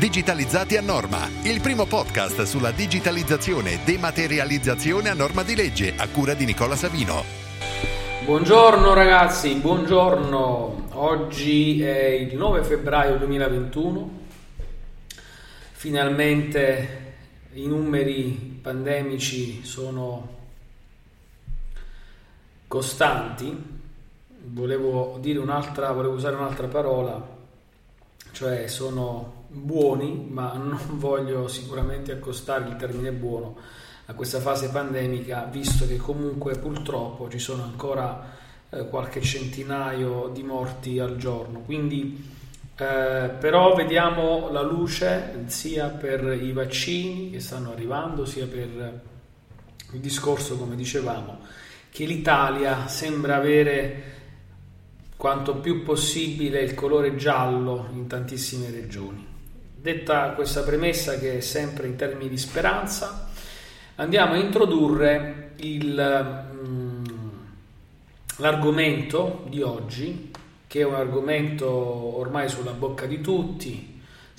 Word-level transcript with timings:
Digitalizzati 0.00 0.78
a 0.78 0.80
norma, 0.80 1.28
il 1.42 1.60
primo 1.60 1.84
podcast 1.84 2.44
sulla 2.44 2.70
digitalizzazione 2.70 3.72
e 3.72 3.78
dematerializzazione 3.84 5.10
a 5.10 5.12
norma 5.12 5.42
di 5.42 5.54
legge, 5.54 5.92
a 5.94 6.08
cura 6.08 6.32
di 6.32 6.46
Nicola 6.46 6.74
Savino. 6.74 7.22
Buongiorno 8.24 8.94
ragazzi, 8.94 9.54
buongiorno. 9.56 10.88
Oggi 10.92 11.82
è 11.82 12.06
il 12.06 12.34
9 12.34 12.62
febbraio 12.62 13.18
2021. 13.18 14.10
Finalmente 15.72 17.14
i 17.52 17.66
numeri 17.66 18.58
pandemici 18.62 19.66
sono 19.66 20.28
costanti. 22.66 23.54
Volevo 24.44 25.18
dire 25.20 25.38
un'altra, 25.40 25.92
volevo 25.92 26.14
usare 26.14 26.36
un'altra 26.36 26.68
parola, 26.68 27.38
cioè 28.32 28.66
sono 28.66 29.46
buoni, 29.48 30.26
ma 30.28 30.54
non 30.58 30.78
voglio 30.98 31.48
sicuramente 31.48 32.12
accostare 32.12 32.68
il 32.68 32.76
termine 32.76 33.12
buono 33.12 33.56
a 34.06 34.14
questa 34.14 34.40
fase 34.40 34.70
pandemica, 34.70 35.44
visto 35.44 35.86
che 35.86 35.96
comunque 35.96 36.58
purtroppo 36.58 37.28
ci 37.28 37.38
sono 37.38 37.62
ancora 37.62 38.36
eh, 38.70 38.88
qualche 38.88 39.20
centinaio 39.20 40.30
di 40.32 40.42
morti 40.42 40.98
al 40.98 41.16
giorno. 41.16 41.60
Quindi 41.60 42.38
eh, 42.76 43.30
però 43.38 43.74
vediamo 43.74 44.50
la 44.50 44.62
luce 44.62 45.44
sia 45.46 45.88
per 45.88 46.24
i 46.40 46.52
vaccini 46.52 47.30
che 47.30 47.38
stanno 47.38 47.72
arrivando, 47.72 48.24
sia 48.24 48.46
per 48.46 49.00
il 49.92 50.00
discorso, 50.00 50.56
come 50.56 50.76
dicevamo, 50.76 51.40
che 51.90 52.04
l'Italia 52.04 52.86
sembra 52.86 53.36
avere 53.36 54.19
quanto 55.20 55.56
più 55.56 55.82
possibile 55.82 56.62
il 56.62 56.72
colore 56.72 57.14
giallo 57.14 57.88
in 57.92 58.06
tantissime 58.06 58.70
regioni. 58.70 59.22
Detta 59.76 60.30
questa 60.30 60.62
premessa 60.62 61.18
che 61.18 61.36
è 61.36 61.40
sempre 61.40 61.88
in 61.88 61.96
termini 61.96 62.30
di 62.30 62.38
speranza, 62.38 63.28
andiamo 63.96 64.32
a 64.32 64.38
introdurre 64.38 65.50
il, 65.56 66.46
mm, 66.54 67.04
l'argomento 68.38 69.44
di 69.50 69.60
oggi, 69.60 70.30
che 70.66 70.80
è 70.80 70.84
un 70.84 70.94
argomento 70.94 71.68
ormai 71.68 72.48
sulla 72.48 72.72
bocca 72.72 73.04
di 73.04 73.20
tutti, 73.20 73.89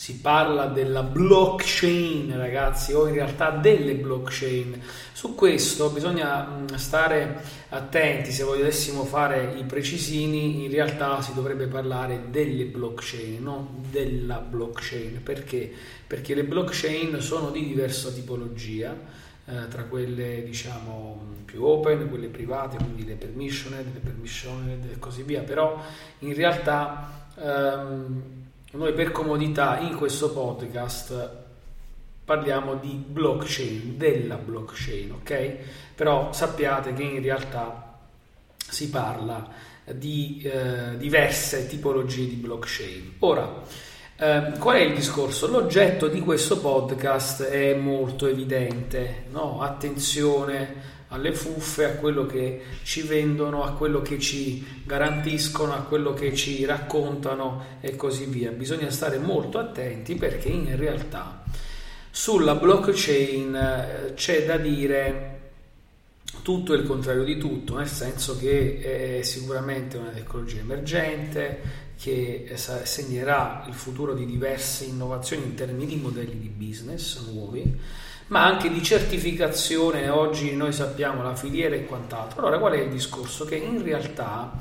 si 0.01 0.15
parla 0.15 0.65
della 0.65 1.03
blockchain, 1.03 2.35
ragazzi, 2.35 2.91
o 2.91 3.05
in 3.05 3.13
realtà 3.13 3.51
delle 3.51 3.93
blockchain. 3.93 4.81
Su 5.13 5.35
questo 5.35 5.91
bisogna 5.91 6.65
stare 6.73 7.39
attenti, 7.69 8.31
se 8.31 8.41
volessimo 8.41 9.05
fare 9.05 9.53
i 9.59 9.63
precisini, 9.63 10.65
in 10.65 10.71
realtà 10.71 11.21
si 11.21 11.35
dovrebbe 11.35 11.67
parlare 11.67 12.31
delle 12.31 12.65
blockchain, 12.65 13.43
non 13.43 13.67
della 13.91 14.39
blockchain. 14.39 15.21
Perché? 15.21 15.71
Perché 16.07 16.33
le 16.33 16.45
blockchain 16.45 17.21
sono 17.21 17.51
di 17.51 17.63
diversa 17.63 18.09
tipologia, 18.09 18.97
eh, 19.45 19.67
tra 19.67 19.83
quelle 19.83 20.41
diciamo 20.41 21.35
più 21.45 21.63
open, 21.63 22.09
quelle 22.09 22.29
private, 22.29 22.77
quindi 22.77 23.05
le 23.05 23.13
permissioned, 23.13 23.93
le 23.93 23.99
permissioned 23.99 24.83
e 24.93 24.97
così 24.97 25.21
via, 25.21 25.41
però 25.43 25.79
in 26.19 26.33
realtà 26.33 27.27
ehm, 27.35 28.40
noi 28.71 28.93
per 28.93 29.11
comodità 29.11 29.79
in 29.79 29.95
questo 29.95 30.31
podcast 30.31 31.29
parliamo 32.23 32.75
di 32.75 33.03
blockchain, 33.05 33.97
della 33.97 34.35
blockchain, 34.35 35.11
ok? 35.11 35.55
Però 35.95 36.31
sappiate 36.31 36.93
che 36.93 37.03
in 37.03 37.21
realtà 37.21 37.99
si 38.57 38.89
parla 38.89 39.49
di 39.93 40.41
eh, 40.43 40.97
diverse 40.97 41.67
tipologie 41.67 42.27
di 42.27 42.35
blockchain. 42.35 43.15
Ora, 43.19 43.61
eh, 44.15 44.53
qual 44.57 44.77
è 44.77 44.81
il 44.81 44.93
discorso? 44.93 45.47
L'oggetto 45.47 46.07
di 46.07 46.21
questo 46.21 46.59
podcast 46.59 47.43
è 47.43 47.73
molto 47.73 48.27
evidente, 48.27 49.25
no? 49.31 49.61
Attenzione 49.61 50.99
alle 51.11 51.33
fuffe, 51.33 51.85
a 51.85 51.91
quello 51.91 52.25
che 52.25 52.61
ci 52.83 53.01
vendono, 53.01 53.63
a 53.63 53.73
quello 53.73 54.01
che 54.01 54.19
ci 54.19 54.65
garantiscono, 54.85 55.73
a 55.73 55.81
quello 55.81 56.13
che 56.13 56.33
ci 56.33 56.63
raccontano 56.65 57.79
e 57.81 57.95
così 57.95 58.25
via. 58.25 58.51
Bisogna 58.51 58.89
stare 58.89 59.17
molto 59.17 59.59
attenti 59.59 60.15
perché 60.15 60.49
in 60.49 60.75
realtà 60.75 61.43
sulla 62.09 62.55
blockchain 62.55 63.55
eh, 63.55 64.13
c'è 64.15 64.45
da 64.45 64.57
dire 64.57 65.39
tutto 66.43 66.73
il 66.73 66.83
contrario 66.83 67.23
di 67.23 67.37
tutto, 67.37 67.77
nel 67.77 67.87
senso 67.87 68.37
che 68.37 69.19
è 69.19 69.23
sicuramente 69.23 69.97
una 69.97 70.09
tecnologia 70.09 70.59
emergente 70.59 71.89
che 71.99 72.53
segnerà 72.55 73.65
il 73.67 73.75
futuro 73.75 74.13
di 74.13 74.25
diverse 74.25 74.85
innovazioni 74.85 75.43
in 75.43 75.53
termini 75.53 75.85
di 75.85 75.97
modelli 75.97 76.39
di 76.39 76.49
business 76.49 77.19
nuovi 77.27 77.79
ma 78.31 78.45
anche 78.45 78.71
di 78.71 78.81
certificazione, 78.81 80.07
oggi 80.07 80.55
noi 80.55 80.71
sappiamo 80.71 81.21
la 81.21 81.35
filiera 81.35 81.75
e 81.75 81.85
quant'altro. 81.85 82.39
Allora 82.39 82.59
qual 82.59 82.73
è 82.73 82.79
il 82.79 82.89
discorso? 82.89 83.43
Che 83.43 83.55
in 83.55 83.83
realtà 83.83 84.53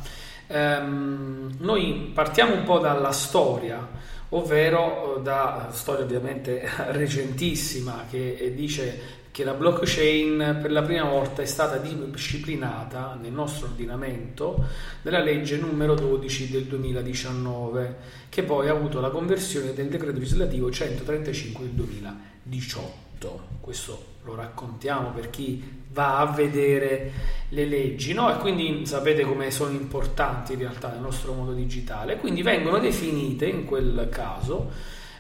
ehm, 0.49 1.55
noi 1.59 2.11
partiamo 2.13 2.55
un 2.55 2.65
po' 2.65 2.81
dalla 2.81 3.13
storia, 3.13 3.89
ovvero 4.31 5.19
eh, 5.19 5.23
da 5.23 5.69
storia 5.71 6.05
ovviamente 6.05 6.69
recentissima 6.91 8.07
che 8.11 8.53
dice 8.57 9.19
che 9.31 9.45
la 9.45 9.55
blockchain 9.55 10.59
per 10.61 10.73
la 10.73 10.83
prima 10.83 11.05
volta 11.05 11.41
è 11.41 11.47
stata 11.47 11.77
disciplinata 11.77 13.17
nel 13.23 13.31
nostro 13.31 13.69
ordinamento 13.69 14.65
nella 15.03 15.21
legge 15.21 15.57
numero 15.57 15.95
12 15.95 16.51
del 16.51 16.65
2019, 16.65 17.97
che 18.29 18.43
poi 18.43 18.69
ha 18.69 18.73
avuto 18.73 18.99
la 18.99 19.11
conversione 19.11 19.73
del 19.75 19.87
decreto 19.87 20.19
legislativo 20.19 20.73
135 20.73 21.65
del 21.67 21.75
2018 21.75 23.10
tutto, 23.21 23.41
questo 23.61 24.05
lo 24.25 24.35
raccontiamo 24.35 25.11
per 25.11 25.29
chi 25.29 25.63
va 25.93 26.19
a 26.19 26.27
vedere 26.27 27.13
le 27.51 27.67
leggi, 27.67 28.15
no? 28.15 28.35
E 28.35 28.39
quindi 28.39 28.87
sapete 28.87 29.23
come 29.23 29.51
sono 29.51 29.73
importanti 29.73 30.55
in 30.55 30.61
realtà 30.61 30.91
nel 30.91 31.01
nostro 31.01 31.35
mondo 31.35 31.53
digitale, 31.53 32.17
quindi 32.17 32.43
vengono 32.43 32.79
definite 32.79 33.47
in 33.47 33.67
quel 33.67 34.09
caso, 34.11 34.71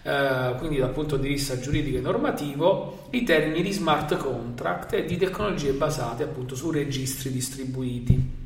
eh, 0.02 0.54
quindi 0.58 0.78
dal 0.78 0.90
punto 0.90 1.16
di 1.16 1.28
vista 1.28 1.58
giuridico 1.60 1.98
e 1.98 2.00
normativo, 2.00 3.08
i 3.10 3.22
termini 3.22 3.62
di 3.62 3.72
smart 3.72 4.16
contract 4.16 4.94
e 4.94 5.04
di 5.04 5.18
tecnologie 5.18 5.72
basate 5.72 6.22
appunto 6.22 6.54
su 6.54 6.70
registri 6.70 7.30
distribuiti. 7.30 8.38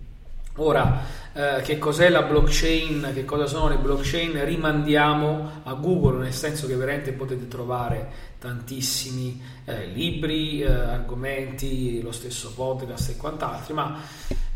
Ora, 0.56 1.02
eh, 1.34 1.62
che 1.62 1.78
cos'è 1.78 2.08
la 2.08 2.22
blockchain, 2.22 3.10
che 3.12 3.24
cosa 3.24 3.46
sono 3.46 3.68
le 3.68 3.76
blockchain, 3.76 4.44
rimandiamo 4.44 5.62
a 5.64 5.74
Google, 5.74 6.22
nel 6.22 6.32
senso 6.32 6.68
che 6.68 6.76
veramente 6.76 7.12
potete 7.12 7.48
trovare 7.48 8.08
tantissimi 8.38 9.42
eh, 9.64 9.86
libri, 9.86 10.62
eh, 10.62 10.70
argomenti, 10.70 12.00
lo 12.00 12.12
stesso 12.12 12.52
podcast 12.54 13.10
e 13.10 13.16
quant'altro, 13.16 13.74
ma 13.74 14.00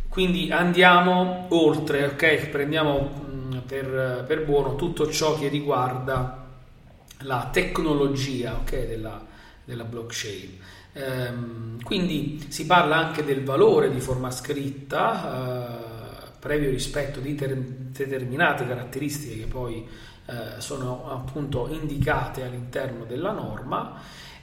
quindi 0.08 0.52
andiamo 0.52 1.46
oltre, 1.50 2.04
ok? 2.06 2.46
Prendiamo 2.46 3.00
mh, 3.00 3.56
mm, 3.56 3.58
per, 3.66 4.24
per, 4.26 4.44
buono 4.44 4.76
tutto 4.76 5.10
ciò 5.10 5.36
che 5.36 5.48
riguarda 5.48 6.46
la 7.22 7.48
tecnologia 7.52 8.54
ok? 8.54 8.86
della, 8.86 9.24
della 9.64 9.84
blockchain. 9.84 10.58
Ehm, 10.92 11.82
quindi 11.82 12.46
si 12.48 12.66
parla 12.66 12.96
anche 12.96 13.24
del 13.24 13.42
valore 13.42 13.90
di 13.90 14.00
forma 14.00 14.30
scritta, 14.30 15.84
eh, 15.84 15.87
previo 16.38 16.70
rispetto 16.70 17.20
di 17.20 17.34
ter- 17.34 17.54
determinate 17.54 18.66
caratteristiche 18.66 19.40
che 19.40 19.46
poi 19.46 19.86
eh, 20.26 20.60
sono 20.60 21.10
appunto 21.10 21.68
indicate 21.70 22.42
all'interno 22.42 23.04
della 23.04 23.32
norma 23.32 24.00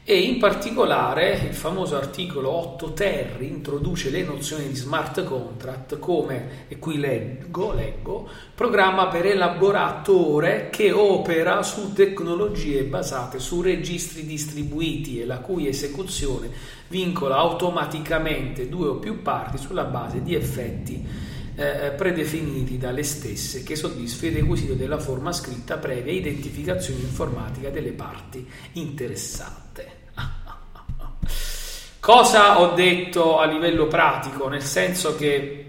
e 0.07 0.19
in 0.19 0.37
particolare 0.37 1.31
il 1.49 1.55
famoso 1.55 1.95
articolo 1.95 2.51
8 2.51 2.93
ter 2.93 3.41
introduce 3.41 4.11
le 4.11 4.21
nozioni 4.21 4.67
di 4.67 4.75
smart 4.75 5.23
contract 5.23 5.97
come, 5.97 6.65
e 6.67 6.77
qui 6.77 6.99
leggo, 6.99 7.73
leggo, 7.73 8.29
programma 8.53 9.07
per 9.07 9.25
elaboratore 9.25 10.69
che 10.69 10.91
opera 10.91 11.63
su 11.63 11.91
tecnologie 11.93 12.83
basate 12.83 13.39
su 13.39 13.63
registri 13.63 14.27
distribuiti 14.27 15.19
e 15.19 15.25
la 15.25 15.39
cui 15.39 15.67
esecuzione 15.67 16.51
vincola 16.87 17.37
automaticamente 17.37 18.69
due 18.69 18.89
o 18.89 18.95
più 18.97 19.23
parti 19.23 19.57
sulla 19.57 19.85
base 19.85 20.21
di 20.21 20.35
effetti 20.35 21.33
eh, 21.55 21.91
predefiniti 21.95 22.77
dalle 22.77 23.03
stesse 23.03 23.63
che 23.63 23.75
soddisfa 23.75 24.27
il 24.27 24.33
requisito 24.33 24.73
della 24.73 24.99
forma 24.99 25.31
scritta 25.31 25.77
previa 25.77 26.11
identificazione 26.11 26.99
informatica 27.01 27.69
delle 27.69 27.91
parti 27.91 28.47
interessate. 28.73 30.03
Cosa 31.99 32.59
ho 32.59 32.73
detto 32.73 33.39
a 33.39 33.45
livello 33.45 33.87
pratico? 33.87 34.47
Nel 34.47 34.63
senso 34.63 35.15
che 35.15 35.65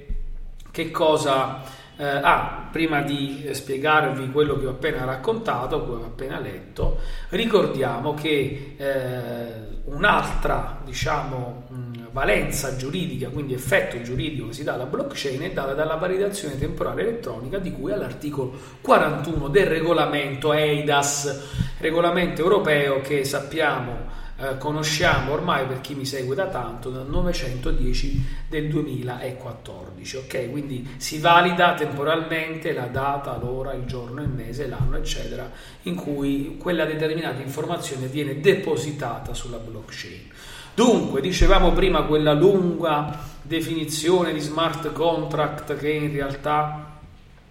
che 0.77 0.91
cosa... 0.91 1.63
Eh, 1.99 2.05
ah, 2.05 2.69
prima 2.71 3.01
di 3.01 3.49
spiegarvi 3.53 4.31
quello 4.31 4.59
che 4.59 4.67
ho 4.67 4.71
appena 4.73 5.07
raccontato, 5.07 5.81
quello 5.81 6.01
che 6.01 6.05
ho 6.05 6.09
appena 6.09 6.39
letto, 6.39 6.99
ricordiamo 7.31 8.13
che 8.13 8.75
eh, 8.77 9.81
un'altra, 9.85 10.83
diciamo, 10.85 11.65
mh, 11.69 11.96
valenza 12.17 12.77
giuridica, 12.77 13.29
quindi 13.29 13.53
effetto 13.53 14.01
giuridico 14.01 14.47
che 14.47 14.55
si 14.55 14.65
dà 14.65 14.73
alla 14.73 14.87
blockchain 14.87 15.43
è 15.43 15.53
data 15.53 15.75
dalla 15.75 15.97
validazione 15.97 16.57
temporale 16.57 17.03
elettronica 17.03 17.59
di 17.59 17.71
cui 17.71 17.93
all'articolo 17.93 18.59
41 18.81 19.49
del 19.49 19.67
regolamento 19.67 20.55
EIDAS, 20.55 21.75
regolamento 21.77 22.41
europeo 22.41 23.03
che 23.03 23.23
sappiamo 23.27 24.25
eh, 24.39 24.57
conosciamo 24.57 25.33
ormai 25.33 25.67
per 25.67 25.81
chi 25.81 25.95
mi 25.95 26.07
segue 26.07 26.35
da 26.35 26.47
tanto 26.47 26.91
dal 26.91 27.07
910 27.07 28.25
del 28.49 28.69
2014 28.69 30.17
ok? 30.17 30.51
Quindi 30.51 30.89
si 30.97 31.19
valida 31.19 31.75
temporalmente 31.75 32.73
la 32.73 32.87
data 32.87 33.37
l'ora 33.39 33.73
il 33.73 33.85
giorno 33.85 34.23
il 34.23 34.29
mese 34.29 34.69
l'anno 34.69 34.97
eccetera 34.97 35.51
in 35.83 35.95
cui 35.95 36.57
quella 36.59 36.85
determinata 36.85 37.41
informazione 37.41 38.07
viene 38.07 38.41
depositata 38.41 39.33
sulla 39.33 39.59
blockchain 39.59 40.29
dunque 40.77 41.23
dicevamo 41.23 41.73
prima 41.73 42.03
quella 42.03 42.35
lunga 42.35 43.19
definizione 43.41 44.35
di 44.35 44.41
smart 44.41 44.93
contract 44.93 45.75
che 45.79 45.91
in 45.91 46.13
realtà 46.13 46.93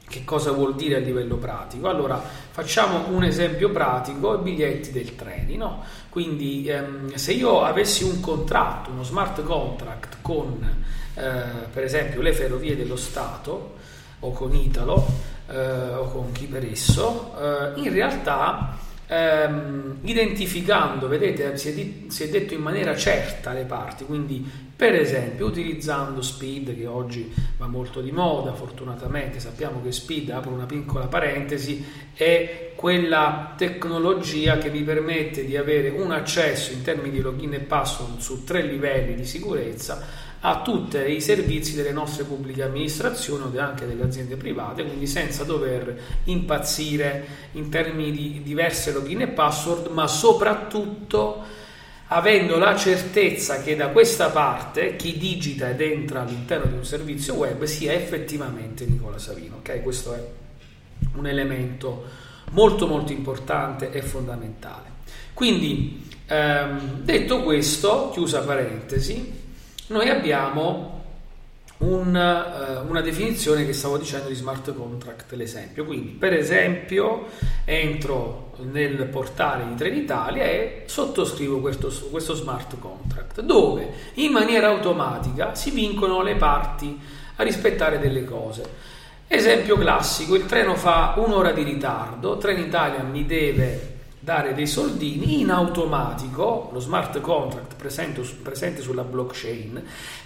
che 0.08 0.24
cosa 0.24 0.52
vuol 0.52 0.76
dire 0.76 0.98
a 0.98 1.00
livello 1.00 1.38
pratico? 1.38 1.90
Allora, 1.90 2.22
facciamo 2.22 3.08
un 3.10 3.24
esempio 3.24 3.72
pratico, 3.72 4.36
i 4.36 4.44
biglietti 4.44 4.92
del 4.92 5.16
treni, 5.16 5.58
no? 5.58 5.84
Quindi 6.10 6.68
ehm, 6.68 7.16
se 7.16 7.34
io 7.34 7.64
avessi 7.64 8.04
un 8.04 8.20
contratto, 8.20 8.92
uno 8.92 9.04
smart 9.04 9.42
contract 9.42 10.18
con 10.22 10.84
eh, 11.16 11.32
per 11.74 11.84
esempio 11.84 12.22
le 12.22 12.34
ferrovie 12.34 12.78
dello 12.78 12.96
Stato 12.96 13.74
o 14.20 14.32
con 14.32 14.54
Italo 14.54 15.04
eh, 15.50 15.94
o 15.96 16.12
con 16.12 16.32
chi 16.32 16.46
per 16.46 16.64
esso, 16.64 17.34
eh, 17.40 17.80
in 17.82 17.92
realtà 17.92 18.78
ehm, 19.08 19.98
identificando, 20.02 21.08
vedete, 21.08 21.58
si 21.58 21.70
è, 21.70 21.74
di, 21.74 22.06
si 22.10 22.24
è, 22.24 22.30
detto 22.30 22.54
in 22.54 22.62
maniera 22.62 22.96
certa 22.96 23.54
le 23.54 23.64
parti, 23.64 24.06
quindi 24.06 24.64
per 24.76 24.94
esempio 24.94 25.46
utilizzando 25.46 26.22
Speed 26.22 26.76
che 26.76 26.86
oggi 26.86 27.32
va 27.58 27.68
molto 27.68 28.02
di 28.02 28.12
moda, 28.12 28.54
fortunatamente 28.54 29.40
sappiamo 29.40 29.82
che 29.82 29.92
Speed, 29.92 30.30
apro 30.32 30.52
una 30.52 30.66
piccola 30.66 31.06
parentesi, 31.06 31.86
è 32.14 32.74
quella 32.76 33.54
tecnologia 33.58 34.58
che 34.58 34.70
mi 34.70 34.82
permette 34.82 35.46
di 35.46 35.56
avere 35.56 35.90
un 35.90 36.12
accesso 36.12 36.74
in 36.74 36.82
termini 36.82 37.12
di 37.12 37.22
login 37.22 37.54
e 37.54 37.60
password 37.60 38.20
su 38.20 38.44
tre 38.44 38.64
livelli 38.64 39.16
di 39.16 39.26
sicurezza 39.26 40.25
a 40.42 40.62
tutti 40.62 40.98
i 40.98 41.22
servizi 41.22 41.76
delle 41.76 41.92
nostre 41.92 42.24
pubbliche 42.24 42.64
amministrazioni 42.64 43.44
o 43.44 43.60
anche 43.60 43.88
delle 43.88 44.04
aziende 44.04 44.36
private, 44.36 44.86
quindi 44.86 45.08
senza 45.08 45.44
dover 45.44 46.00
impazzire 46.26 47.26
in 47.54 47.70
termini 47.70 48.12
di 48.12 48.42
diverse 48.44 48.92
login 48.92 49.22
e 49.22 49.28
password, 49.28 49.88
ma 49.88 50.08
soprattutto 50.08 51.64
avendo 52.08 52.58
la 52.58 52.76
certezza 52.76 53.62
che 53.62 53.76
da 53.76 53.90
questa 53.90 54.30
parte 54.30 54.96
chi 54.96 55.18
digita 55.18 55.70
ed 55.70 55.82
entra 55.82 56.22
all'interno 56.22 56.70
di 56.70 56.78
un 56.78 56.86
servizio 56.86 57.34
web 57.34 57.64
sia 57.64 57.94
effettivamente 57.94 58.86
Nicola 58.86 59.18
Savino. 59.18 59.58
Okay? 59.58 59.82
Questo 59.82 60.14
è 60.14 60.24
un 61.16 61.26
elemento 61.26 62.04
molto 62.52 62.86
molto 62.88 63.12
importante 63.12 63.92
e 63.92 64.02
fondamentale. 64.02 64.94
Quindi, 65.34 66.08
ehm, 66.28 67.02
detto 67.02 67.42
questo, 67.42 68.12
chiusa 68.14 68.42
parentesi, 68.42 69.44
noi 69.88 70.10
abbiamo 70.10 70.96
un, 71.78 72.08
uh, 72.16 72.90
una 72.90 73.02
definizione 73.02 73.66
che 73.66 73.74
stavo 73.74 73.98
dicendo 73.98 74.30
di 74.30 74.36
smart 74.36 74.74
contract, 74.74 75.34
l'esempio. 75.34 75.86
Quindi, 75.86 76.12
per 76.12 76.34
esempio, 76.34 77.26
entro 77.66 78.54
nel 78.72 79.06
portale 79.06 79.68
di 79.68 79.76
Trenitalia 79.76 80.46
e 80.46 80.84
sottoscrivo 80.86 81.60
questo, 81.60 81.92
questo 82.10 82.34
smart 82.34 82.80
contract, 82.80 83.42
dove 83.42 83.90
in 84.16 84.32
maniera 84.32 84.68
automatica 84.68 85.54
si 85.56 85.72
vincono 85.72 86.22
le 86.22 86.36
parti 86.36 86.98
a 87.36 87.44
rispettare 87.44 88.00
delle 88.00 88.24
cose. 88.24 88.94
Esempio 89.28 89.78
classico, 89.78 90.36
il 90.36 90.46
treno 90.46 90.76
fa 90.76 91.16
un'ora 91.18 91.52
di 91.52 91.64
ritardo, 91.64 92.38
Trenitalia 92.38 93.02
mi 93.02 93.26
deve 93.26 93.95
dare 94.26 94.56
dei 94.56 94.66
soldini 94.66 95.42
in 95.42 95.52
automatico, 95.52 96.72
lo 96.74 96.80
smart 96.80 97.22
contract 97.22 97.76
presente, 97.76 98.22
presente 98.42 98.82
sulla 98.82 99.04
blockchain, 99.04 99.82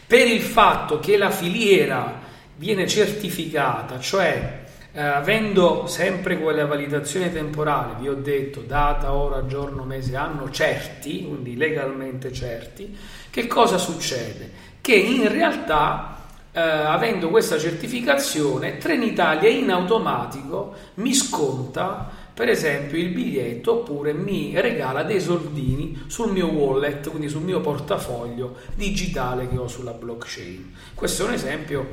per 0.07 0.25
il 0.25 0.41
fatto 0.41 1.01
che 1.01 1.17
la 1.17 1.29
filiera 1.29 2.17
viene 2.55 2.87
certificata, 2.87 3.99
cioè 3.99 4.63
eh, 4.93 5.01
avendo 5.01 5.85
sempre 5.87 6.39
quella 6.39 6.65
validazione 6.65 7.29
temporale, 7.29 7.95
vi 7.99 8.07
ho 8.07 8.15
detto 8.15 8.61
data, 8.61 9.11
ora, 9.11 9.45
giorno, 9.45 9.83
mese, 9.83 10.15
anno 10.15 10.49
certi, 10.49 11.25
quindi 11.27 11.57
legalmente 11.57 12.31
certi, 12.31 12.97
che 13.29 13.47
cosa 13.47 13.77
succede? 13.77 14.49
Che 14.79 14.95
in 14.95 15.29
realtà 15.29 16.19
eh, 16.53 16.59
avendo 16.61 17.27
questa 17.27 17.59
certificazione 17.59 18.77
Trenitalia 18.77 19.49
in 19.49 19.69
automatico 19.69 20.73
mi 20.95 21.13
sconta 21.13 22.18
per 22.39 22.47
esempio 22.47 22.97
il 22.97 23.09
biglietto 23.09 23.79
oppure 23.79 24.13
mi 24.13 24.57
regala 24.61 25.03
dei 25.03 25.19
soldini 25.19 26.03
sul 26.07 26.31
mio 26.31 26.47
wallet, 26.47 27.09
quindi 27.09 27.27
sul 27.27 27.41
mio 27.41 27.59
portafoglio 27.59 28.55
digitale 28.75 29.49
che 29.49 29.57
ho 29.57 29.67
sulla 29.67 29.91
blockchain. 29.91 30.73
Questo 30.95 31.23
è 31.23 31.27
un 31.27 31.33
esempio 31.33 31.89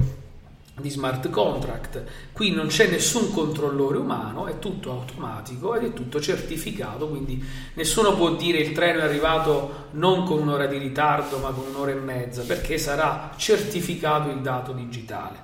di 0.80 0.88
smart 0.88 1.30
contract. 1.30 2.04
Qui 2.30 2.52
non 2.52 2.68
c'è 2.68 2.87
nessun 2.87 3.32
controllore 3.32 3.99
umano, 3.99 4.47
è 4.47 4.61
tutto 4.61 4.92
automatico 4.92 5.75
ed 5.75 5.82
è 5.82 5.92
tutto 5.92 6.21
certificato, 6.21 7.09
quindi 7.09 7.44
nessuno 7.75 8.14
può 8.14 8.37
dire 8.37 8.59
il 8.59 8.71
treno 8.71 9.00
è 9.00 9.02
arrivato 9.02 9.88
non 9.94 10.23
con 10.23 10.42
un'ora 10.42 10.66
di 10.66 10.78
ritardo 10.78 11.38
ma 11.38 11.50
con 11.50 11.64
un'ora 11.75 11.90
e 11.90 11.94
mezza, 11.94 12.42
perché 12.42 12.78
sarà 12.78 13.32
certificato 13.37 14.30
il 14.30 14.38
dato 14.42 14.71
digitale. 14.71 15.42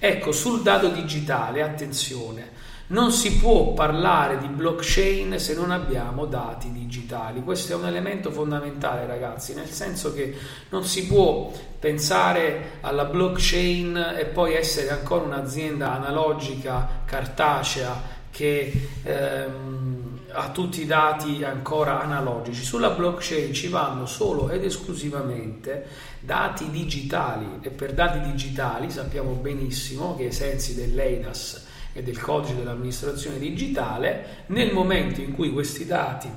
Ecco, 0.00 0.32
sul 0.32 0.62
dato 0.62 0.88
digitale, 0.88 1.62
attenzione, 1.62 2.58
non 2.90 3.12
si 3.12 3.36
può 3.36 3.72
parlare 3.72 4.38
di 4.38 4.48
blockchain 4.48 5.38
se 5.38 5.54
non 5.54 5.70
abbiamo 5.70 6.26
dati 6.26 6.72
digitali. 6.72 7.42
Questo 7.42 7.72
è 7.72 7.76
un 7.76 7.86
elemento 7.86 8.30
fondamentale, 8.30 9.06
ragazzi, 9.06 9.54
nel 9.54 9.68
senso 9.68 10.12
che 10.12 10.36
non 10.70 10.84
si 10.84 11.06
può 11.06 11.52
pensare 11.78 12.78
alla 12.80 13.04
blockchain 13.04 14.14
e 14.18 14.24
poi 14.26 14.54
essere 14.54 14.90
ancora 14.90 15.24
un'azienda 15.24 15.92
analogica, 15.92 17.02
cartacea, 17.04 18.18
che 18.30 18.88
ehm, 19.02 20.18
ha 20.32 20.50
tutti 20.50 20.82
i 20.82 20.86
dati 20.86 21.44
ancora 21.44 22.00
analogici. 22.00 22.64
Sulla 22.64 22.90
blockchain 22.90 23.52
ci 23.52 23.68
vanno 23.68 24.06
solo 24.06 24.50
ed 24.50 24.64
esclusivamente 24.64 25.86
dati 26.18 26.68
digitali 26.70 27.58
e 27.60 27.70
per 27.70 27.92
dati 27.92 28.20
digitali 28.20 28.90
sappiamo 28.90 29.32
benissimo 29.32 30.16
che 30.16 30.24
ai 30.24 30.32
sensi 30.32 30.74
dell'EIDAS 30.74 31.68
e 31.92 32.02
del 32.02 32.20
codice 32.20 32.56
dell'amministrazione 32.56 33.38
digitale, 33.38 34.44
nel 34.46 34.72
momento 34.72 35.20
in 35.20 35.32
cui 35.32 35.52
questi 35.52 35.86
dati 35.86 36.28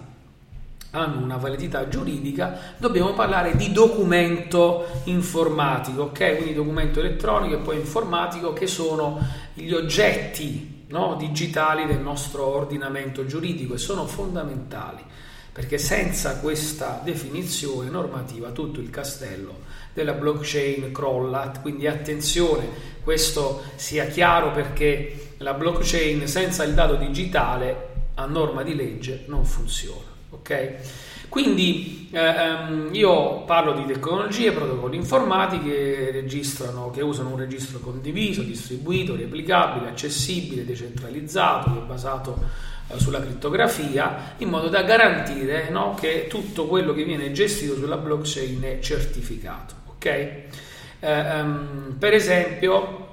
hanno 0.91 1.24
una 1.24 1.38
validità 1.38 1.88
giuridica, 1.88 2.75
dobbiamo 2.77 3.13
parlare 3.13 3.55
di 3.55 3.72
documento 3.72 4.86
informatico, 5.05 6.03
ok? 6.03 6.36
Quindi 6.36 6.53
documento 6.53 7.00
elettronico 7.00 7.55
e 7.55 7.60
poi 7.60 7.77
informatico 7.77 8.53
che 8.53 8.67
sono 8.67 9.19
gli 9.53 9.72
oggetti 9.72 10.86
no, 10.89 11.15
digitali 11.17 11.88
del 11.88 12.00
nostro 12.00 12.45
ordinamento 12.45 13.25
giuridico 13.25 13.74
e 13.74 13.79
sono 13.79 14.05
fondamentali 14.05 15.03
perché 15.53 15.77
senza 15.77 16.39
questa 16.39 17.00
definizione 17.03 17.88
normativa 17.89 18.50
tutto 18.50 18.79
il 18.79 18.89
castello 18.89 19.62
della 19.93 20.13
blockchain 20.13 20.91
crolla, 20.91 21.53
quindi 21.62 21.86
attenzione, 21.86 22.67
questo 23.03 23.62
sia 23.75 24.05
chiaro 24.05 24.51
perché 24.51 25.32
la 25.43 25.53
blockchain 25.53 26.27
senza 26.27 26.63
il 26.63 26.73
dato 26.73 26.95
digitale 26.95 27.91
a 28.15 28.25
norma 28.25 28.63
di 28.63 28.75
legge 28.75 29.25
non 29.27 29.45
funziona. 29.45 30.12
Ok? 30.31 30.75
Quindi 31.29 32.09
eh, 32.12 32.19
ehm, 32.19 32.89
io 32.91 33.41
parlo 33.41 33.73
di 33.73 33.85
tecnologie, 33.85 34.51
protocolli 34.51 34.95
informatici 34.95 35.63
che, 35.63 37.01
usano 37.01 37.29
un 37.29 37.38
registro 37.38 37.79
condiviso, 37.79 38.43
distribuito, 38.43 39.15
replicabile, 39.15 39.89
accessibile, 39.89 40.63
decentralizzato, 40.63 41.71
basato 41.88 42.39
eh, 42.88 43.00
sulla 43.00 43.19
crittografia, 43.19 44.35
in 44.38 44.50
modo 44.50 44.69
da 44.69 44.83
garantire 44.83 45.69
no, 45.69 45.95
che 46.00 46.27
tutto 46.29 46.67
quello 46.67 46.93
che 46.93 47.03
viene 47.03 47.31
gestito 47.31 47.75
sulla 47.75 47.97
blockchain 47.97 48.62
è 48.62 48.79
certificato. 48.79 49.73
Okay? 49.95 50.43
Eh, 51.00 51.39
um, 51.39 51.95
per 51.97 52.13
esempio, 52.13 53.12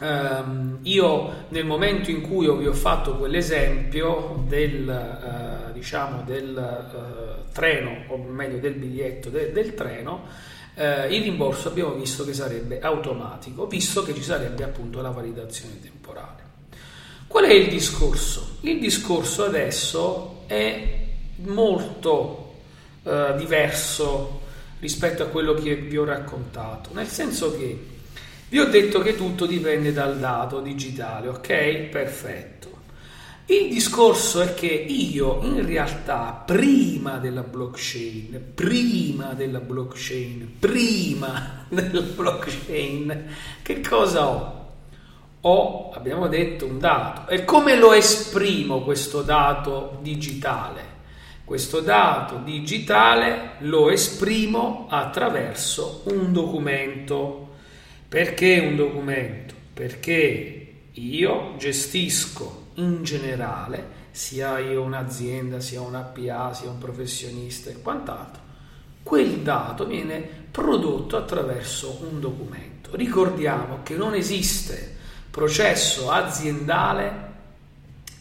um, 0.00 0.78
io 0.82 1.32
nel 1.48 1.64
momento 1.64 2.10
in 2.10 2.20
cui 2.22 2.50
vi 2.56 2.66
ho 2.66 2.74
fatto 2.74 3.16
quell'esempio 3.16 4.44
del... 4.46 4.86
Uh, 4.86 5.58
diciamo, 5.78 6.22
del 6.22 6.56
eh, 6.56 7.52
treno, 7.52 8.04
o 8.08 8.16
meglio 8.18 8.58
del 8.58 8.74
biglietto 8.74 9.30
de, 9.30 9.52
del 9.52 9.74
treno, 9.74 10.26
eh, 10.74 11.14
il 11.14 11.22
rimborso 11.22 11.68
abbiamo 11.68 11.94
visto 11.94 12.24
che 12.24 12.34
sarebbe 12.34 12.80
automatico, 12.80 13.66
visto 13.66 14.02
che 14.02 14.14
ci 14.14 14.22
sarebbe 14.22 14.64
appunto 14.64 15.00
la 15.00 15.10
validazione 15.10 15.80
temporale. 15.80 16.46
Qual 17.26 17.44
è 17.44 17.52
il 17.52 17.68
discorso? 17.68 18.56
Il 18.62 18.80
discorso 18.80 19.44
adesso 19.44 20.42
è 20.46 21.06
molto 21.36 22.44
diverso 23.36 24.40
rispetto 24.80 25.22
a 25.22 25.26
quello 25.26 25.54
che 25.54 25.76
vi 25.76 25.96
ho 25.96 26.04
raccontato, 26.04 26.90
nel 26.92 27.06
senso 27.06 27.56
che 27.56 27.97
vi 28.48 28.58
ho 28.60 28.66
detto 28.66 29.00
che 29.00 29.14
tutto 29.16 29.46
dipende 29.46 29.92
dal 29.92 30.18
dato 30.18 30.60
digitale, 30.60 31.28
ok? 31.28 31.88
Perfetto. 31.90 32.58
Il 33.50 33.70
discorso 33.70 34.42
è 34.42 34.52
che 34.52 34.66
io 34.66 35.40
in 35.42 35.64
realtà 35.64 36.42
prima 36.44 37.16
della 37.16 37.42
blockchain, 37.42 38.52
prima 38.54 39.32
della 39.32 39.60
blockchain, 39.60 40.56
prima 40.58 41.64
della 41.68 42.02
blockchain, 42.02 43.26
che 43.62 43.80
cosa 43.80 44.28
ho? 44.28 44.66
Ho, 45.40 45.90
abbiamo 45.92 46.28
detto, 46.28 46.66
un 46.66 46.78
dato. 46.78 47.30
E 47.30 47.46
come 47.46 47.76
lo 47.76 47.94
esprimo 47.94 48.82
questo 48.82 49.22
dato 49.22 49.98
digitale? 50.02 50.96
Questo 51.44 51.80
dato 51.80 52.42
digitale 52.44 53.52
lo 53.60 53.88
esprimo 53.88 54.88
attraverso 54.90 56.02
un 56.04 56.34
documento. 56.34 57.47
Perché 58.08 58.58
un 58.60 58.74
documento? 58.74 59.54
Perché 59.74 60.74
io 60.92 61.54
gestisco 61.58 62.68
in 62.74 63.02
generale, 63.02 63.96
sia 64.12 64.58
io 64.58 64.82
un'azienda, 64.82 65.60
sia 65.60 65.82
una 65.82 66.00
PA, 66.00 66.54
sia 66.54 66.70
un 66.70 66.78
professionista 66.78 67.68
e 67.68 67.82
quant'altro, 67.82 68.40
quel 69.02 69.40
dato 69.40 69.84
viene 69.84 70.20
prodotto 70.50 71.18
attraverso 71.18 71.98
un 72.10 72.18
documento. 72.18 72.96
Ricordiamo 72.96 73.80
che 73.82 73.94
non 73.94 74.14
esiste 74.14 74.96
processo 75.30 76.10
aziendale 76.10 77.26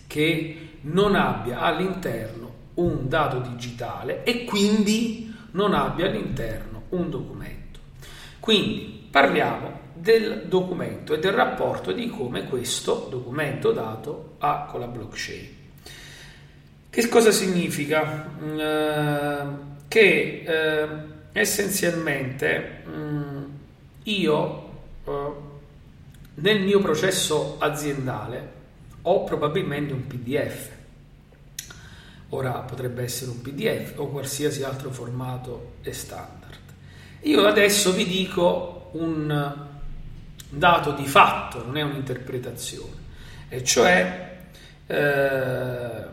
che 0.06 0.70
non 0.82 1.16
abbia 1.16 1.62
all'interno 1.62 2.56
un 2.76 3.08
dato 3.08 3.40
digitale 3.40 4.24
e 4.24 4.44
quindi 4.44 5.34
non 5.52 5.74
abbia 5.74 6.08
all'interno 6.08 6.84
un 6.90 7.10
documento. 7.10 7.80
Quindi 8.40 8.97
parliamo 9.18 9.80
del 9.96 10.44
documento 10.46 11.16
e 11.16 11.18
del 11.18 11.32
rapporto 11.32 11.92
di 11.92 12.08
come 12.08 12.48
questo 12.48 13.08
documento 13.10 13.72
dato 13.72 14.36
ha 14.38 14.68
con 14.70 14.80
la 14.80 14.86
blockchain. 14.86 15.48
Che 16.88 17.08
cosa 17.10 17.32
significa? 17.32 18.30
Eh, 18.40 19.46
che 19.88 20.44
eh, 20.46 20.88
essenzialmente 21.32 22.84
mm, 22.88 23.44
io 24.04 24.70
eh, 25.04 25.12
nel 26.36 26.62
mio 26.62 26.80
processo 26.80 27.56
aziendale 27.58 28.52
ho 29.02 29.24
probabilmente 29.24 29.94
un 29.94 30.06
PDF. 30.06 30.70
Ora 32.30 32.52
potrebbe 32.52 33.02
essere 33.02 33.32
un 33.32 33.42
PDF 33.42 33.98
o 33.98 34.10
qualsiasi 34.10 34.62
altro 34.62 34.92
formato 34.92 35.78
e 35.82 35.92
standard. 35.92 36.60
Io 37.22 37.48
adesso 37.48 37.94
vi 37.94 38.06
dico 38.06 38.77
un 38.98 39.66
dato 40.50 40.92
di 40.92 41.06
fatto, 41.06 41.64
non 41.66 41.78
è 41.78 41.82
un'interpretazione, 41.82 42.96
e 43.50 43.64
cioè 43.64 44.40
eh, 44.88 46.06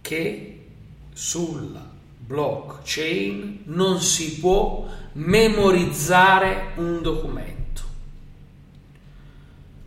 che 0.00 0.66
sulla 1.12 1.88
blockchain 2.18 3.62
non 3.64 4.00
si 4.00 4.38
può 4.38 4.86
memorizzare 5.12 6.72
un 6.76 7.02
documento. 7.02 7.58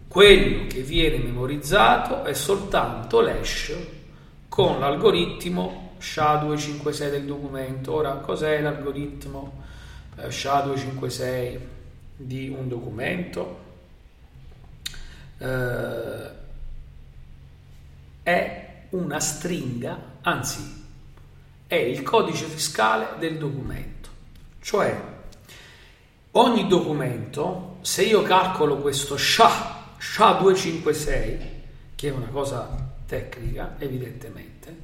Quello 0.08 0.68
che 0.68 0.82
viene 0.82 1.18
memorizzato 1.18 2.24
è 2.24 2.34
soltanto 2.34 3.22
l'hash 3.22 3.76
con 4.50 4.80
l'algoritmo 4.80 5.96
SHA-256 6.00 7.10
del 7.10 7.26
documento. 7.26 7.94
Ora, 7.94 8.12
cos'è 8.18 8.62
l'algoritmo 8.62 9.64
SHA-256? 10.18 11.72
di 12.16 12.48
un 12.50 12.68
documento 12.68 13.62
eh, 15.40 16.32
è 18.22 18.84
una 18.90 19.20
stringa, 19.20 20.18
anzi 20.22 20.82
è 21.68 21.76
il 21.76 22.04
codice 22.04 22.46
fiscale 22.46 23.18
del 23.20 23.38
documento. 23.38 24.10
Cioè 24.62 25.02
ogni 26.32 26.68
documento, 26.68 27.78
se 27.82 28.04
io 28.04 28.22
calcolo 28.22 28.78
questo 28.78 29.18
SHA, 29.18 29.96
SHA-256, 30.00 31.38
che 31.96 32.08
è 32.08 32.12
una 32.12 32.28
cosa 32.28 32.92
tecnica 33.06 33.76
evidentemente, 33.80 34.82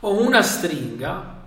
ho 0.00 0.20
una 0.20 0.42
stringa 0.42 1.37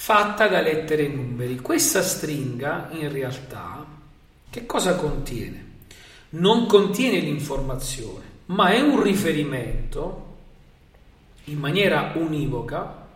fatta 0.00 0.46
da 0.46 0.60
lettere 0.60 1.06
e 1.06 1.08
numeri. 1.08 1.58
Questa 1.58 2.02
stringa 2.02 2.88
in 2.92 3.10
realtà 3.10 3.84
che 4.48 4.64
cosa 4.64 4.94
contiene? 4.94 5.66
Non 6.30 6.66
contiene 6.66 7.18
l'informazione, 7.18 8.24
ma 8.46 8.70
è 8.70 8.80
un 8.80 9.02
riferimento 9.02 10.36
in 11.44 11.58
maniera 11.58 12.12
univoca 12.14 13.06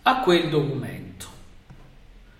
a 0.00 0.20
quel 0.20 0.48
documento. 0.48 1.26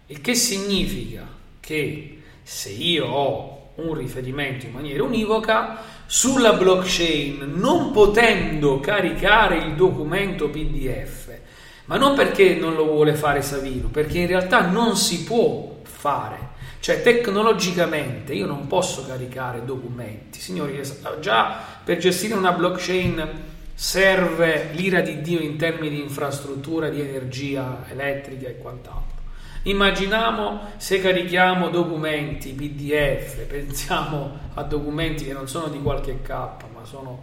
Il 0.06 0.22
che 0.22 0.34
significa 0.34 1.28
che 1.60 2.22
se 2.42 2.70
io 2.70 3.06
ho 3.06 3.72
un 3.76 3.94
riferimento 3.94 4.64
in 4.64 4.72
maniera 4.72 5.02
univoca, 5.02 5.82
sulla 6.06 6.54
blockchain, 6.54 7.52
non 7.56 7.92
potendo 7.92 8.80
caricare 8.80 9.58
il 9.58 9.74
documento 9.74 10.48
PDF, 10.48 11.46
ma 11.88 11.98
non 11.98 12.14
perché 12.14 12.54
non 12.54 12.74
lo 12.74 12.84
vuole 12.84 13.14
fare 13.14 13.42
Savino, 13.42 13.88
perché 13.88 14.20
in 14.20 14.26
realtà 14.28 14.68
non 14.70 14.96
si 14.96 15.24
può 15.24 15.80
fare 15.82 16.48
cioè 16.80 17.02
tecnologicamente 17.02 18.34
io 18.34 18.46
non 18.46 18.66
posso 18.66 19.04
caricare 19.04 19.64
documenti. 19.64 20.40
Signori, 20.40 20.80
già 21.20 21.60
per 21.82 21.98
gestire 21.98 22.34
una 22.34 22.52
blockchain 22.52 23.46
serve 23.74 24.70
l'ira 24.72 25.00
di 25.00 25.20
Dio 25.20 25.40
in 25.40 25.56
termini 25.56 25.96
di 25.96 26.02
infrastruttura, 26.02 26.88
di 26.88 27.00
energia 27.00 27.84
elettrica 27.88 28.48
e 28.48 28.58
quant'altro. 28.58 29.16
Immaginiamo 29.62 30.60
se 30.76 31.00
carichiamo 31.00 31.68
documenti 31.68 32.52
PDF, 32.52 33.44
pensiamo 33.46 34.38
a 34.54 34.62
documenti 34.62 35.24
che 35.24 35.32
non 35.32 35.48
sono 35.48 35.66
di 35.66 35.80
qualche 35.80 36.22
K, 36.22 36.30
ma 36.30 36.84
sono 36.84 37.20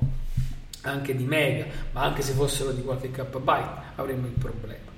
anche 0.89 1.15
di 1.15 1.25
mega, 1.25 1.65
ma 1.91 2.03
anche 2.03 2.21
se 2.21 2.33
fossero 2.33 2.71
di 2.71 2.81
qualche 2.83 3.11
KB 3.11 3.49
avremmo 3.95 4.27
il 4.27 4.33
problema. 4.39 4.93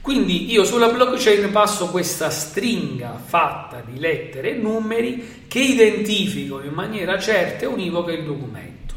Quindi 0.00 0.50
io 0.50 0.64
sulla 0.64 0.88
blockchain 0.88 1.50
passo 1.50 1.88
questa 1.88 2.30
stringa 2.30 3.20
fatta 3.22 3.82
di 3.84 3.98
lettere 3.98 4.52
e 4.52 4.54
numeri 4.54 5.44
che 5.46 5.60
identificano 5.60 6.62
in 6.62 6.72
maniera 6.72 7.18
certa 7.18 7.64
e 7.64 7.66
univoca 7.66 8.10
il 8.10 8.24
documento. 8.24 8.94